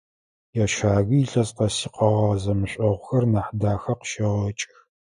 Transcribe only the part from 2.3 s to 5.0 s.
зэмышъогъухэр Нахьдахэ къыщегъэкӏых.